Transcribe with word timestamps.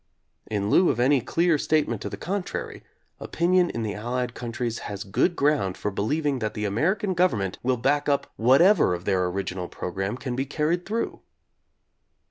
In 0.49 0.71
lieu 0.71 0.89
of 0.89 0.99
any 0.99 1.21
clear 1.21 1.59
statement 1.59 2.01
to 2.01 2.09
the 2.09 2.17
contrary, 2.17 2.83
opinion 3.19 3.69
in 3.69 3.83
the 3.83 3.93
Allied 3.93 4.33
countries 4.33 4.79
has 4.89 5.03
good 5.03 5.35
ground 5.35 5.77
for 5.77 5.91
believing 5.91 6.39
that 6.39 6.55
the 6.55 6.65
American 6.65 7.13
government 7.13 7.59
will 7.61 7.77
back 7.77 8.09
up 8.09 8.25
whatever 8.35 8.95
of 8.95 9.05
their 9.05 9.27
original 9.27 9.67
programme 9.67 10.17
can 10.17 10.35
be 10.35 10.47
carried 10.47 10.87
through. 10.87 11.19